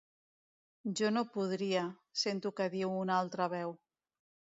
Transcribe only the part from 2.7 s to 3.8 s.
diu una altra veu.